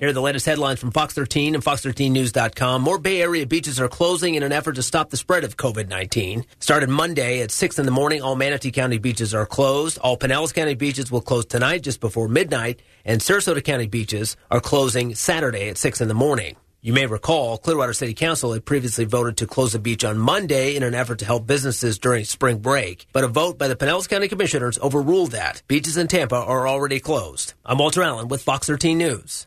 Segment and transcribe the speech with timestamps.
[0.00, 2.80] Here are the latest headlines from Fox 13 and Fox13News.com.
[2.80, 5.86] More Bay Area beaches are closing in an effort to stop the spread of COVID
[5.86, 6.46] 19.
[6.60, 9.98] Started Monday at 6 in the morning, all Manatee County beaches are closed.
[9.98, 14.60] All Pinellas County beaches will close tonight just before midnight, and Sarasota County beaches are
[14.60, 16.56] closing Saturday at 6 in the morning.
[16.80, 20.74] You may recall Clearwater City Council had previously voted to close the beach on Monday
[20.74, 24.08] in an effort to help businesses during spring break, but a vote by the Pinellas
[24.08, 25.62] County Commissioners overruled that.
[25.68, 27.52] Beaches in Tampa are already closed.
[27.64, 29.46] I'm Walter Allen with Fox 13 News.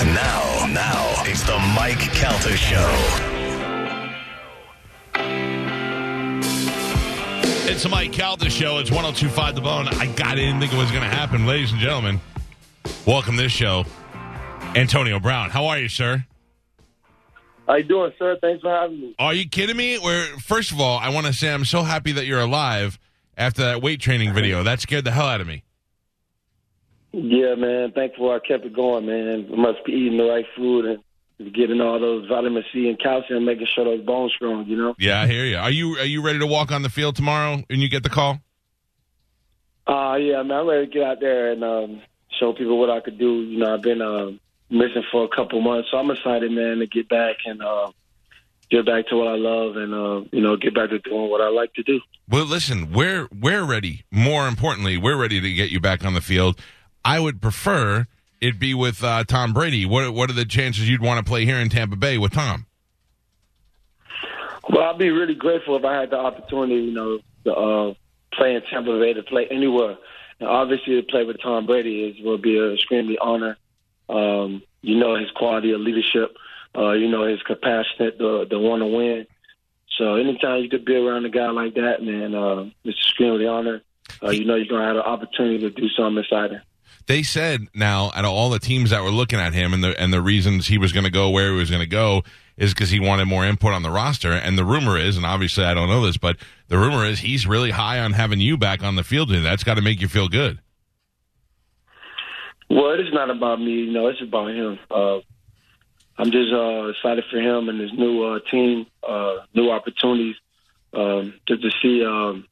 [0.00, 3.32] And now, now, it's the Mike Calta Show.
[7.70, 8.78] It's the Mike Calta Show.
[8.78, 9.88] It's 1025 The Bone.
[9.88, 10.42] I got it.
[10.42, 11.46] didn't think it was going to happen.
[11.46, 12.20] Ladies and gentlemen,
[13.06, 13.84] welcome to this show.
[14.74, 15.50] Antonio Brown.
[15.50, 16.24] How are you, sir?
[17.66, 18.36] How you doing, sir?
[18.40, 19.14] Thanks for having me.
[19.18, 19.98] Are you kidding me?
[19.98, 22.98] Where First of all, I want to say I'm so happy that you're alive
[23.36, 24.62] after that weight training video.
[24.62, 25.62] That scared the hell out of me.
[27.12, 27.92] Yeah, man.
[27.92, 29.48] Thankful I kept it going, man.
[29.52, 33.44] I must be eating the right food and getting all those vitamin C and calcium,
[33.44, 34.66] making sure those bones strong.
[34.66, 34.94] You know.
[34.98, 35.56] Yeah, I hear you.
[35.56, 38.10] Are you are you ready to walk on the field tomorrow And you get the
[38.10, 38.40] call?
[39.86, 40.60] Uh yeah, man.
[40.60, 42.02] I'm ready to get out there and um,
[42.38, 43.42] show people what I could do.
[43.42, 44.30] You know, I've been uh,
[44.70, 47.90] missing for a couple months, so I'm excited, man, to get back and uh,
[48.70, 51.40] get back to what I love and uh, you know get back to doing what
[51.40, 52.00] I like to do.
[52.28, 54.04] Well, listen, we're we're ready.
[54.10, 56.58] More importantly, we're ready to get you back on the field.
[57.04, 58.06] I would prefer
[58.40, 59.86] it be with uh, Tom Brady.
[59.86, 62.66] What what are the chances you'd want to play here in Tampa Bay with Tom?
[64.68, 67.94] Well, I'd be really grateful if I had the opportunity, you know, to uh,
[68.32, 69.96] play in Tampa Bay, to play anywhere.
[70.40, 73.56] And obviously, to play with Tom Brady is will be an extremely honor.
[74.08, 76.36] Um, you know his quality of leadership.
[76.76, 79.26] Uh, you know his compassionate, the to want to win.
[79.98, 83.82] So anytime you could be around a guy like that, man, uh, it's extremely honor.
[84.22, 86.60] Uh, you know you're gonna have an opportunity to do something exciting.
[87.06, 90.00] They said now out of all the teams that were looking at him and the
[90.00, 92.22] and the reasons he was going to go where he was going to go
[92.56, 94.32] is because he wanted more input on the roster.
[94.32, 96.36] And the rumor is, and obviously I don't know this, but
[96.68, 99.32] the rumor is he's really high on having you back on the field.
[99.32, 100.60] And that's got to make you feel good.
[102.68, 104.08] Well, it's not about me, you know.
[104.08, 104.78] It's about him.
[104.90, 105.18] Uh,
[106.16, 110.36] I'm just uh, excited for him and his new uh, team, uh, new opportunities,
[110.94, 112.46] um, just to see um,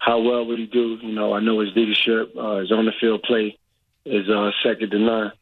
[0.00, 0.98] how well would he do.
[1.00, 3.58] You know, I know his leadership, uh, his on the field play
[4.04, 5.32] is uh, second to none.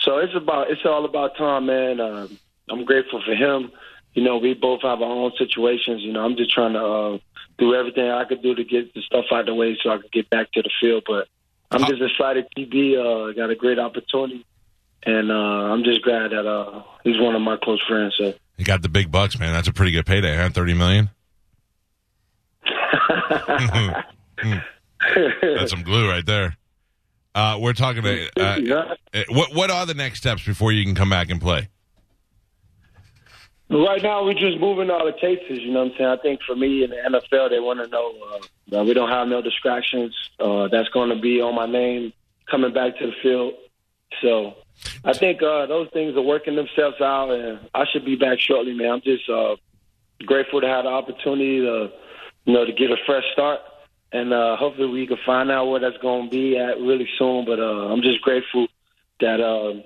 [0.00, 2.00] So it's about it's all about Tom, man.
[2.00, 2.28] Uh,
[2.68, 3.70] I'm grateful for him.
[4.14, 6.02] You know, we both have our own situations.
[6.02, 7.18] You know, I'm just trying to uh,
[7.58, 9.98] do everything I could do to get the stuff out of the way so I
[9.98, 11.04] can get back to the field.
[11.06, 11.28] But
[11.70, 12.46] I'm just excited.
[12.56, 14.44] TB uh, got a great opportunity,
[15.02, 18.14] and uh, I'm just glad that uh, he's one of my close friends.
[18.16, 19.52] So he got the big bucks, man.
[19.52, 20.50] That's a pretty good payday, huh?
[20.50, 21.10] Thirty million.
[25.42, 26.56] That's some glue right there.
[27.34, 28.94] Uh, we're talking to uh, Yeah.
[29.12, 31.68] uh, what what are the next steps before you can come back and play?
[33.70, 35.58] Right now, we're just moving all the cases.
[35.62, 36.10] You know what I'm saying?
[36.10, 38.12] I think for me in the NFL, they want to know
[38.78, 40.14] uh, we don't have no distractions.
[40.38, 42.12] Uh, that's going to be on my name
[42.48, 43.54] coming back to the field.
[44.22, 44.54] So
[45.04, 48.74] I think uh, those things are working themselves out, and I should be back shortly,
[48.74, 48.92] man.
[48.92, 49.56] I'm just uh,
[50.26, 51.90] grateful to have the opportunity to,
[52.44, 53.60] you know, to get a fresh start,
[54.14, 57.44] and uh, hopefully we can find out where that's going to be at really soon.
[57.44, 58.66] But uh, I'm just grateful
[59.20, 59.40] that.
[59.40, 59.82] Uh,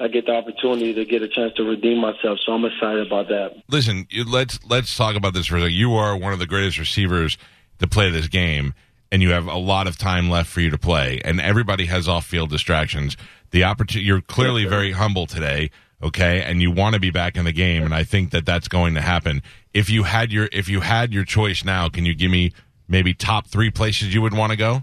[0.00, 2.38] I get the opportunity to get a chance to redeem myself.
[2.46, 3.62] So I'm excited about that.
[3.68, 5.74] Listen, you, let's let's talk about this for a second.
[5.74, 7.36] You are one of the greatest receivers
[7.78, 8.72] to play this game,
[9.10, 11.20] and you have a lot of time left for you to play.
[11.22, 13.18] And everybody has off-field distractions.
[13.50, 15.70] The opportunity, you're clearly very humble today,
[16.02, 17.82] okay, and you want to be back in the game.
[17.82, 19.42] And I think that that's going to happen.
[19.74, 22.52] If you had your if you had your choice now, can you give me
[22.88, 24.82] maybe top three places you would want to go?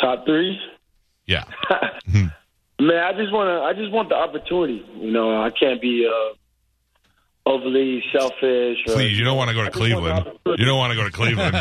[0.00, 0.58] Top three.
[1.26, 1.44] Yeah.
[2.06, 2.32] Man,
[2.80, 3.60] I just want to.
[3.62, 4.84] I just want the opportunity.
[4.96, 6.34] You know, I can't be uh,
[7.50, 8.78] overly selfish.
[8.86, 10.58] Or, Please, you don't want to go to I just want the Cleveland.
[10.58, 11.54] You don't want to go to Cleveland.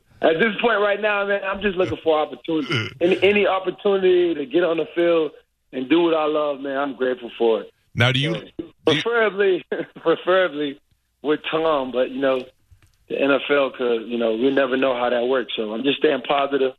[0.22, 2.90] At this point right now, man, I'm just looking for opportunity.
[3.00, 5.32] Any, any opportunity to get on the field
[5.72, 7.70] and do what I love, man, I'm grateful for it.
[7.94, 8.34] now, do you?
[8.34, 8.72] Do you
[9.02, 9.64] Preferably,
[10.00, 10.80] preferably
[11.22, 12.40] with Tom, but you know,
[13.08, 15.52] the NFL could, you know, we never know how that works.
[15.56, 16.72] So I'm just staying positive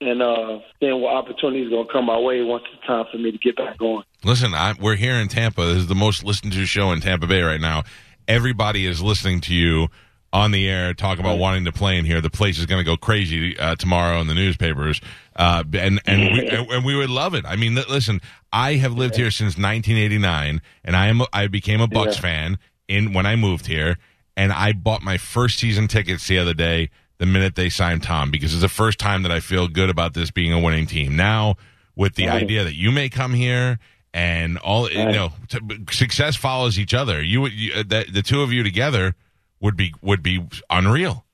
[0.00, 3.38] and uh, seeing what opportunities gonna come my way once it's time for me to
[3.38, 4.02] get back on.
[4.24, 5.64] Listen, I, we're here in Tampa.
[5.66, 7.84] This is the most listened to show in Tampa Bay right now.
[8.26, 9.88] Everybody is listening to you
[10.32, 12.20] on the air, talk about wanting to play in here.
[12.20, 15.00] The place is going to go crazy uh, tomorrow in the newspapers,
[15.36, 17.44] uh, and and we, and, and we would love it.
[17.46, 18.20] I mean, listen,
[18.52, 22.22] I have lived here since 1989, and I am I became a Bucks Yeah.
[22.22, 23.98] fan in when I moved here,
[24.36, 26.90] and I bought my first season tickets the other day.
[27.18, 30.12] The minute they signed Tom, because it's the first time that I feel good about
[30.12, 31.14] this being a winning team.
[31.14, 31.54] Now
[31.94, 32.42] with the Right.
[32.42, 33.78] idea that you may come here
[34.12, 35.60] and all you know t-
[35.92, 37.22] success follows each other.
[37.22, 39.14] You, would- you uh, the, the two of you together
[39.60, 41.24] would be would be unreal.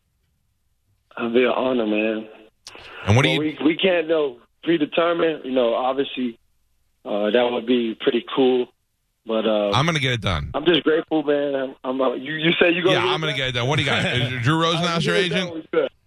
[1.19, 2.29] It'd be an honor, man.
[3.07, 3.39] And what do you?
[3.41, 5.41] we we can't know predetermine.
[5.45, 6.39] You know, obviously,
[7.07, 8.67] uh, that would be pretty cool.
[9.29, 10.51] But uh, I'm going to get it done.
[10.55, 11.77] I'm just grateful, man.
[11.85, 12.33] I'm, uh, you.
[12.35, 12.97] You say you gonna?
[12.97, 13.69] Yeah, I'm going to get it done.
[13.69, 14.05] What do you got?
[14.07, 15.67] Is Drew Rosenhaus your agent?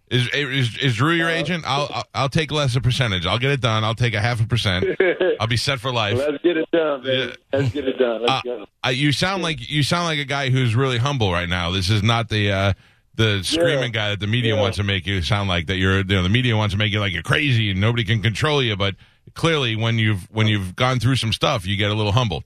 [0.10, 1.64] Is, is is Drew your agent?
[1.66, 3.26] I'll I'll- I'll take less of a percentage.
[3.26, 3.84] I'll get it done.
[3.86, 4.86] I'll take a half a percent.
[5.40, 6.18] I'll be set for life.
[6.18, 7.30] Let's get it done, man.
[7.30, 7.36] Yeah.
[7.60, 8.22] Let's get it done.
[8.24, 8.66] Let's Uh, go.
[8.86, 11.72] uh, you sound like you sound like a guy who's really humble right now.
[11.72, 12.74] This is not the uh,
[13.16, 14.62] the screaming guy that the media Yeah.
[14.62, 15.68] wants to make you sound like.
[15.68, 18.04] That you're you know the media wants to make you like you're crazy and nobody
[18.04, 18.76] can control you.
[18.76, 18.96] But
[19.34, 22.44] clearly, when you've when you've gone through some stuff, you get a little humbled.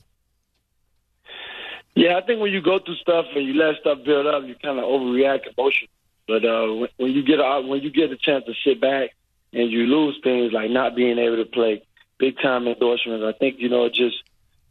[1.96, 4.56] Yeah, I think when you go through stuff and you let stuff build up, you
[4.62, 5.90] kind of overreact emotionally.
[6.28, 9.12] But uh, when, when you get a, when you get a chance to sit back
[9.54, 11.84] and you lose things like not being able to play
[12.20, 14.18] big time endorsements, I think you know it just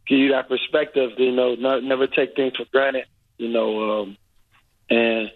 [0.07, 1.11] give you that perspective.
[1.17, 3.05] You know, not never take things for granted.
[3.37, 4.17] You know, um,
[4.89, 5.31] and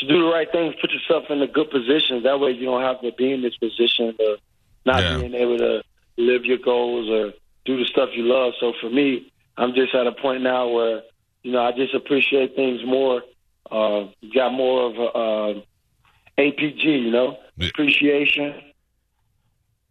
[0.00, 2.22] to do the right things, put yourself in a good position.
[2.24, 4.38] That way, you don't have to be in this position of
[4.84, 5.16] not Yeah.
[5.18, 5.82] being able to
[6.16, 7.32] live your goals or
[7.64, 8.54] do the stuff you love.
[8.58, 11.02] So for me, I'm just at a point now where
[11.42, 13.22] you know I just appreciate things more.
[13.70, 15.60] Uh, got more of a uh,
[16.38, 17.68] APG, you know, Yeah.
[17.68, 18.54] appreciation,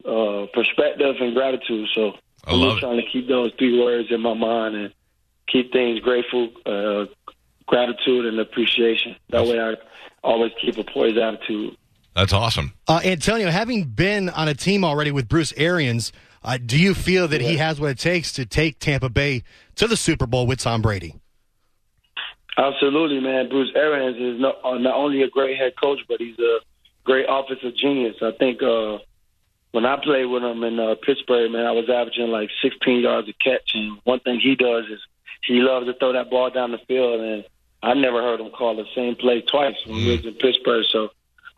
[0.06, 1.88] uh, perspective, and gratitude.
[1.94, 2.14] So
[2.46, 2.82] I I'm love just it.
[2.88, 4.94] trying to keep those three words in my mind and
[5.48, 7.06] keep things grateful, uh,
[7.68, 9.16] gratitude, and appreciation.
[9.30, 9.76] That way, I
[10.24, 11.76] always keep a poised attitude.
[12.16, 12.74] That's awesome.
[12.88, 16.12] Uh, Antonio, having been on a team already with Bruce Arians,
[16.44, 19.44] uh, do you feel that he has what it takes to take Tampa Bay
[19.76, 21.14] to the Super Bowl with Tom Brady?
[22.58, 23.50] Absolutely, man.
[23.50, 26.60] Bruce Arians is not, uh, not only a great head coach, but he's a
[27.04, 28.16] great offensive genius.
[28.22, 28.98] I think uh,
[29.72, 33.30] when I played with him in uh, Pittsburgh, man, I was averaging like 16 yards
[33.30, 33.72] a catch.
[33.76, 35.00] And one thing he does is
[35.44, 37.22] he loves to throw that ball down the field.
[37.22, 37.46] And
[37.84, 40.86] I never heard him call the same play twice when he was in Pittsburgh.
[40.90, 41.10] So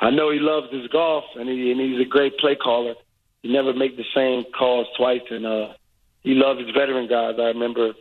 [0.01, 2.95] I know he loves his golf, and, he, and he's a great play caller.
[3.41, 5.73] He never make the same calls twice, and uh,
[6.23, 7.35] he loves his veteran guys.
[7.39, 7.93] I remember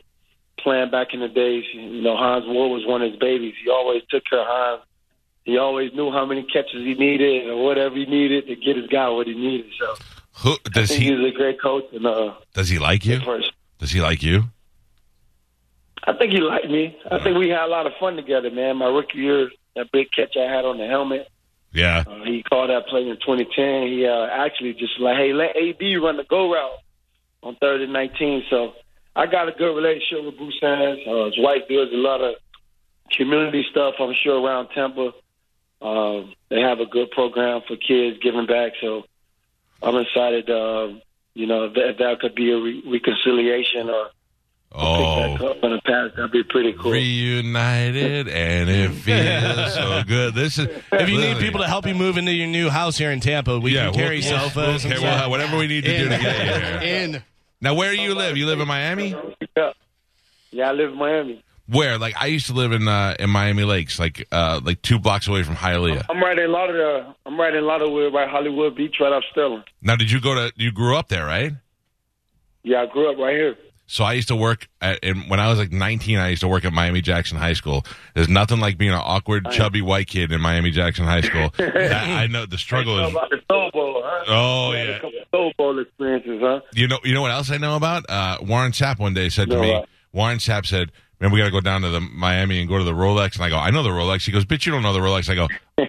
[0.58, 3.54] playing back in the days, you know, Hans Moore was one of his babies.
[3.62, 4.82] He always took care of Hans.
[5.44, 8.86] He always knew how many catches he needed or whatever he needed to get his
[8.88, 9.70] guy what he needed.
[9.78, 9.94] So
[10.42, 13.20] Who I does think he he's a great coach and uh does he like you?
[13.20, 13.52] first.
[13.78, 14.44] Does he like you?
[16.04, 16.96] I think he liked me.
[17.10, 18.76] I think we had a lot of fun together, man.
[18.76, 21.28] My rookie year, that big catch I had on the helmet.
[21.72, 22.04] Yeah.
[22.06, 23.88] Uh, he called that play in 2010.
[23.88, 26.78] He uh, actually just like, hey, let AB run the go route
[27.42, 28.44] on third and 19.
[28.48, 28.72] So
[29.18, 31.00] I got a good relationship with Bruce Arians.
[31.06, 32.36] Uh, his wife does a lot of
[33.10, 35.10] community stuff, I'm sure, around Tampa.
[35.82, 38.72] Um, they have a good program for kids giving back.
[38.80, 39.02] So
[39.82, 40.88] I'm excited, uh,
[41.34, 44.04] you know, if that, if that could be a re- reconciliation or
[44.70, 45.46] pick Oh.
[45.50, 46.14] up in the past.
[46.16, 46.92] That'd be pretty cool.
[46.92, 50.34] Reunited and it feels so good.
[50.34, 53.10] This is If you need people to help you move into your new house here
[53.10, 54.84] in Tampa, we yeah, can carry we'll, we'll- sofas.
[54.84, 56.80] we'll- and okay, we'll whatever we need to do to get you here.
[56.82, 57.22] In
[57.60, 58.36] Now, where do you live?
[58.36, 59.14] You live in Miami?
[59.56, 59.72] Yeah.
[60.50, 61.44] Yeah, I live in Miami.
[61.68, 61.98] Where?
[61.98, 65.28] Like I used to live in uh, in Miami Lakes, like uh, like two blocks
[65.28, 66.06] away from Hialeah.
[66.08, 67.14] I'm right in Lauderdale.
[67.26, 69.64] I'm right in Lauderdale, right Hollywood Beach, right off Sterling.
[69.82, 70.52] Now, did you go to?
[70.56, 71.52] You grew up there, right?
[72.62, 73.56] Yeah, I grew up right here.
[73.90, 76.48] So I used to work at, and when I was like 19, I used to
[76.48, 77.84] work at Miami Jackson High School.
[78.14, 81.50] There's nothing like being an awkward, chubby white kid in Miami Jackson High School.
[81.58, 83.10] That- I know the struggle is.
[83.12, 84.24] about the Soul Bowl, huh?
[84.28, 84.98] Oh You yeah.
[85.32, 86.60] Soul Bowl experiences, huh?
[86.74, 88.04] You know, you know what else I know about?
[88.10, 91.38] Uh, Warren Sapp one day said to No, me, uh, Warren Sapp said, "Man, we
[91.38, 93.56] got to go down to the Miami and go to the Rolex." And I go,
[93.56, 95.48] "I know the Rolex." He goes, "Bitch, you don't know the Rolex." I go,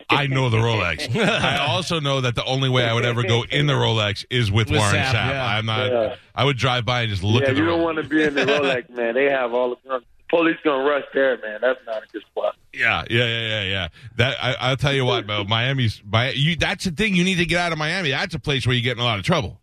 [0.09, 3.43] "I know the Rolex." I also know that the only way I would ever go
[3.43, 5.29] in the Rolex is with, With Warren Sapp, Sapp.
[5.29, 5.45] yeah.
[5.45, 5.91] I'm not.
[5.91, 6.15] Yeah.
[6.35, 7.83] I would drive by and just look yeah, at the you don't Rolex.
[7.83, 9.13] want to be in the Rolex, man.
[9.15, 10.03] They have all the guns.
[10.29, 11.59] Police gonna rush there, man.
[11.61, 12.55] That's not a good spot.
[12.71, 13.87] Yeah, yeah, yeah, yeah, yeah.
[14.17, 16.03] That I, I'll tell you what, Mo, Miami's.
[16.05, 17.15] Mi- you, that's the thing.
[17.15, 18.11] You need to get out of Miami.
[18.11, 19.59] That's a place where you get in a lot of trouble.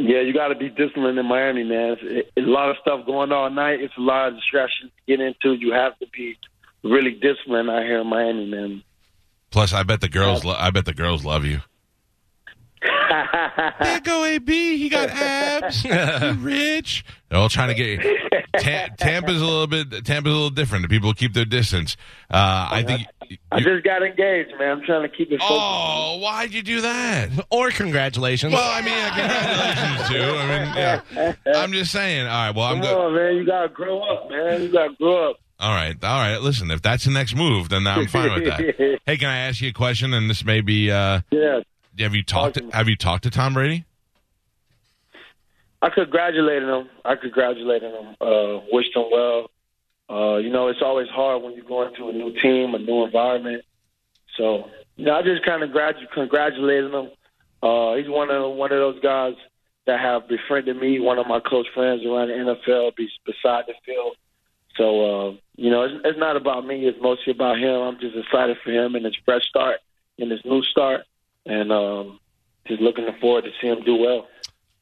[0.00, 1.96] Yeah, you got to be disciplined in Miami, man.
[2.00, 3.80] It's, it's a lot of stuff going on at night.
[3.80, 5.52] It's a lot of distractions to get into.
[5.52, 6.36] You have to be
[6.84, 8.82] really disciplined out here in Miami, man.
[9.50, 10.44] Plus, I bet the girls.
[10.44, 11.60] Lo- I bet the girls love you.
[13.80, 14.76] There go AB.
[14.78, 15.82] He got abs.
[15.82, 15.90] He
[16.44, 17.04] rich.
[17.28, 18.00] They're all trying to get.
[18.58, 20.04] Ta- Tampa's a little bit.
[20.04, 20.82] Tampa's a little different.
[20.82, 21.96] The people keep their distance.
[22.30, 23.06] Uh, I think.
[23.52, 24.78] I you- just got engaged, man.
[24.78, 25.50] I'm trying to keep it focused.
[25.58, 27.30] oh, why'd you do that?
[27.50, 28.52] Or congratulations.
[28.52, 30.36] Well, I mean, congratulations too.
[30.36, 31.54] I mean, yeah.
[31.62, 32.26] I'm just saying.
[32.26, 32.50] All right.
[32.54, 32.94] Well, I'm Come good.
[32.98, 33.36] on, man.
[33.36, 34.62] You gotta grow up, man.
[34.62, 35.36] You gotta grow up.
[35.64, 36.36] All right, all right.
[36.42, 39.00] Listen, if that's the next move, then I'm fine with that.
[39.06, 40.12] hey, can I ask you a question?
[40.12, 41.60] And this may be: uh, Yeah.
[41.98, 42.56] Have you talked?
[42.56, 43.86] To, have you talked to Tom Brady?
[45.80, 46.90] I congratulated him.
[47.02, 48.14] I congratulated him.
[48.20, 49.50] Uh, wished him well.
[50.10, 53.06] Uh, you know, it's always hard when you go into a new team, a new
[53.06, 53.64] environment.
[54.36, 57.08] So, you know, I just kind of gradu- congratulated him.
[57.62, 59.32] Uh, he's one of one of those guys
[59.86, 61.00] that have befriended me.
[61.00, 62.34] One of my close friends around the
[62.68, 64.16] NFL, be beside the field.
[64.76, 64.84] So,
[65.28, 66.86] uh, you know, it's, it's not about me.
[66.86, 67.74] It's mostly about him.
[67.80, 69.76] I'm just excited for him and his fresh start
[70.18, 71.02] and his new start,
[71.46, 72.18] and um,
[72.66, 74.26] just looking forward to see him do well.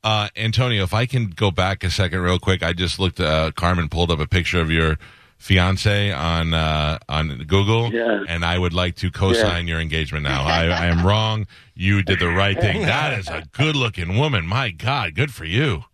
[0.05, 3.21] Uh, Antonio, if I can go back a second, real quick, I just looked.
[3.21, 4.99] Uh, Carmen pulled up a picture of your
[5.39, 8.25] fiance on uh, on Google, Yeah.
[8.29, 10.43] and I would like to co-sign your engagement now.
[10.45, 11.47] I, I am wrong.
[11.75, 12.83] You did the right thing.
[12.87, 14.47] That is a good-looking woman.
[14.47, 15.85] My God, good for you.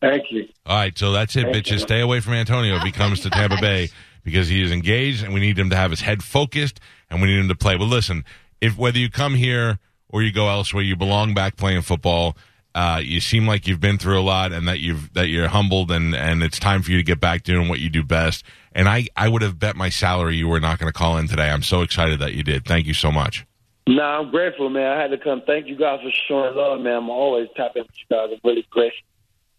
[0.00, 0.48] Thank you.
[0.64, 1.80] All right, so that's it, bitches.
[1.80, 3.90] Stay away from Antonio if he comes to Tampa Bay
[4.24, 6.80] because he is engaged, and we need him to have his head focused,
[7.10, 7.76] and we need him to play.
[7.76, 8.24] But listen,
[8.60, 9.78] if whether you come here
[10.08, 12.36] or you go elsewhere, you belong back playing football.
[12.74, 15.90] Uh, you seem like you've been through a lot, and that you've that you're humbled,
[15.90, 18.44] and and it's time for you to get back doing what you do best.
[18.72, 21.28] And I I would have bet my salary you were not going to call in
[21.28, 21.50] today.
[21.50, 22.64] I'm so excited that you did.
[22.64, 23.44] Thank you so much.
[23.86, 24.96] No, I'm grateful, man.
[24.96, 25.42] I had to come.
[25.46, 26.96] Thank you guys for showing love, man.
[26.96, 28.30] I'm always tapping with you guys.
[28.32, 29.02] I'm really grateful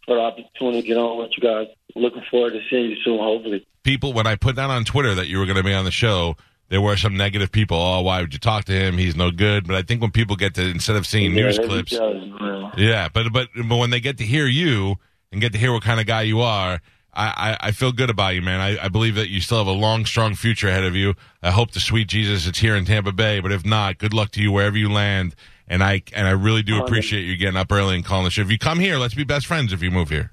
[0.05, 1.67] for the opportunity to get on with you guys.
[1.95, 3.65] Looking forward to seeing you soon, hopefully.
[3.83, 5.91] people when I put down on Twitter that you were going to be on the
[5.91, 6.35] show,
[6.69, 7.77] there were some negative people.
[7.77, 8.97] Oh, why would you talk to him?
[8.97, 9.67] He's no good.
[9.67, 13.31] But I think when people get to instead of seeing news clips, yeah, yeah, but
[13.33, 14.95] but but when they get to hear you
[15.31, 16.81] and get to hear what kind of guy you are.
[17.13, 18.61] I, I, I feel good about you, man.
[18.61, 21.15] I, I believe that you still have a long, strong future ahead of you.
[21.43, 24.31] I hope the sweet Jesus it's here in Tampa Bay, but if not, good luck
[24.31, 25.35] to you wherever you land.
[25.71, 28.41] And I and I really do appreciate you getting up early and calling the show.
[28.41, 29.71] If you come here, let's be best friends.
[29.71, 30.31] If you move here,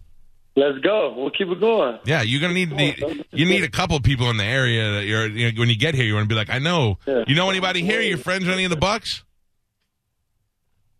[0.56, 1.14] Let's go.
[1.16, 2.00] We'll keep it going.
[2.04, 5.04] yeah, you're gonna need the, you need a couple of people in the area that
[5.06, 6.04] you're you know, when you get here.
[6.04, 7.22] You want to be like, I know, Yeah.
[7.28, 8.00] you know anybody here?
[8.00, 9.22] Your friends or any of the Bucks?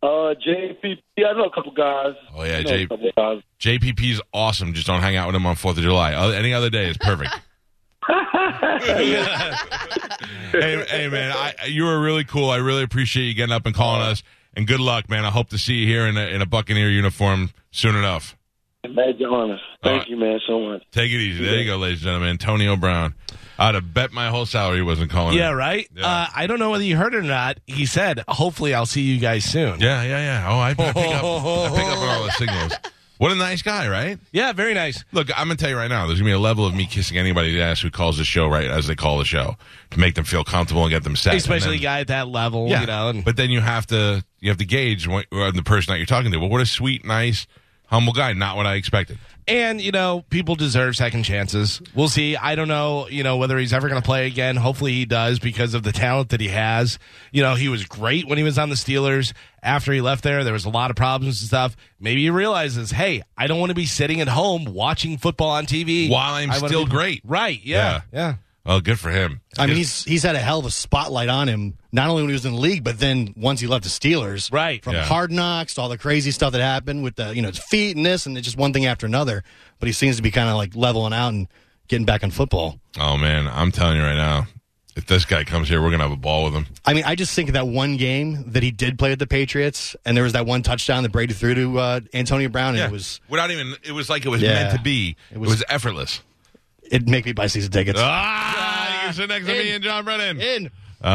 [0.01, 0.07] Uh,
[0.47, 2.15] JP, I know a couple guys.
[2.33, 3.43] Oh, yeah, J- guys.
[3.59, 4.73] JPP's awesome.
[4.73, 6.13] Just don't hang out with him on Fourth of July.
[6.37, 7.31] Any other day is perfect.
[10.53, 12.51] hey, hey, man, I, you were really cool.
[12.51, 14.23] I really appreciate you getting up and calling us.
[14.55, 15.25] And good luck, man.
[15.25, 18.37] I hope to see you here in a, in a Buccaneer uniform soon enough.
[18.89, 19.61] Major honors.
[19.83, 20.09] Thank All right.
[20.09, 20.83] you, man, so much.
[20.93, 21.45] Take it easy.
[21.45, 22.31] There you go, ladies and gentlemen.
[22.31, 23.15] Antonio Brown.
[23.59, 25.37] I'd have bet my whole salary he wasn't calling.
[25.37, 25.57] Yeah, in.
[25.57, 25.87] right.
[25.95, 26.07] Yeah.
[26.07, 27.59] Uh, I don't know whether you heard it or not.
[27.67, 30.47] He said, "Hopefully, I'll see you guys soon." Yeah, yeah, yeah.
[30.49, 30.97] Oh, I, I pick up.
[30.97, 32.73] I pick up on all the signals.
[33.19, 34.19] What a nice guy, right?
[34.33, 35.05] Yeah, very nice.
[35.13, 36.07] Look, I'm gonna tell you right now.
[36.07, 38.67] There's gonna be a level of me kissing anybody's ass who calls the show right
[38.71, 39.57] as they call the show
[39.91, 41.35] to make them feel comfortable and get them set.
[41.35, 42.81] Especially a guy at that level, yeah.
[42.81, 43.09] you know.
[43.09, 46.07] And, but then you have to you have to gauge what, the person that you're
[46.07, 46.39] talking to.
[46.39, 47.47] Well, what a sweet, nice,
[47.89, 48.33] humble guy.
[48.33, 49.19] Not what I expected.
[49.49, 51.81] and you know, people deserve second chances.
[51.95, 52.37] We'll see.
[52.37, 54.57] I don't know, you know, whether he's ever going to play again.
[54.57, 56.99] Hopefully, he does because of the talent that he has.
[57.33, 59.33] You know, he was great when he was on the Steelers.
[59.63, 61.77] After he left there, there was a lot of problems and stuff.
[61.99, 65.67] Maybe he realizes, hey, I don't want to be sitting at home watching football on
[65.67, 67.23] TV While I'm still be- great.
[67.25, 67.61] Right?
[67.65, 68.03] Yeah.
[68.13, 68.35] Yeah.
[68.71, 69.41] Oh, good for him.
[69.59, 72.29] I mean, he's he's had a hell of a spotlight on him, not only when
[72.29, 74.53] he was in the league, but then once he left the Steelers.
[74.53, 74.85] Right.
[74.85, 75.05] From Yeah.
[75.05, 77.97] hard knocks to all the crazy stuff that happened with the, you know, his feet
[77.97, 79.43] and this and it's just one thing after another.
[79.81, 81.49] But he seems to be kind of like leveling out and
[81.89, 82.79] getting back in football.
[83.01, 84.47] Oh man, I'm telling you right now.
[84.97, 86.67] If this guy comes here, we're gonna have a ball with him.
[86.85, 89.29] I mean, I just think of that one game that he did play with the
[89.29, 92.83] Patriots, and there was that one touchdown that Brady threw to uh, Antonio Brown, and
[92.85, 93.77] it was without even.
[93.85, 94.55] It was like it was Yeah.
[94.55, 95.15] meant to be.
[95.31, 96.21] It It was, was- effortless.
[96.91, 97.99] It make me buy season tickets.
[98.03, 100.41] Ah, you can sit next to me and John Brennan.
[100.41, 100.67] In.
[101.03, 101.11] Uh, all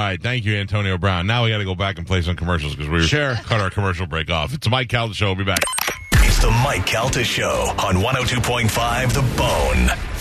[0.00, 1.26] right, thank you, Antonio Brown.
[1.28, 3.34] Now we got to go back and play some commercials because we Sure.
[3.36, 4.52] cut our commercial break off.
[4.52, 5.26] It's the Mike Calta Show.
[5.26, 5.60] We'll be back.
[6.14, 10.17] It's the Mike Calta Show on 102.5 The Bone.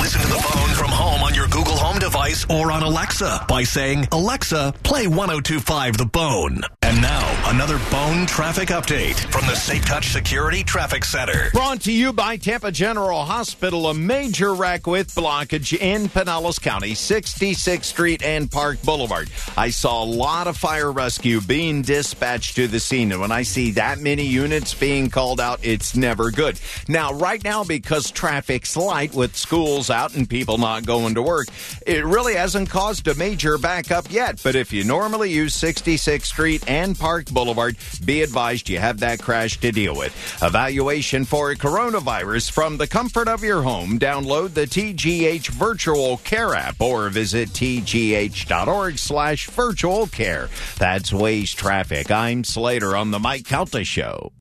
[0.00, 3.62] Listen to the bone from home on your Google Home device or on Alexa by
[3.62, 6.60] saying, Alexa, play 1025 The Bone.
[6.82, 11.50] And now, another bone traffic update from the Safe Touch Security Traffic Center.
[11.52, 16.92] Brought to you by Tampa General Hospital, a major wreck with blockage in Pinellas County,
[16.92, 19.30] 66th Street and Park Boulevard.
[19.56, 23.42] I saw a lot of fire rescue being dispatched to the scene, and when I
[23.42, 26.58] see that many units being called out, it's never good.
[26.88, 31.48] Now, right now, because traffic's light with schools out and people not going to work,
[31.86, 34.40] it really hasn't caused a major backup yet.
[34.42, 39.20] But if you normally use 66th Street and Park Boulevard, be advised you have that
[39.20, 40.14] crash to deal with.
[40.42, 43.98] Evaluation for coronavirus from the comfort of your home.
[43.98, 50.48] Download the TGH Virtual Care app or visit tgh.org slash virtual care.
[50.78, 52.10] That's Waze Traffic.
[52.10, 54.32] I'm Slater on the Mike Calta Show.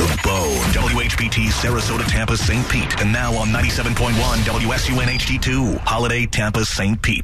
[0.00, 0.64] The Bone.
[0.72, 2.66] WHBT Sarasota, Tampa, St.
[2.70, 3.02] Pete.
[3.02, 4.14] And now on 97.1
[4.48, 5.76] WSUN HD2.
[5.80, 7.02] Holiday Tampa, St.
[7.02, 7.18] Pete.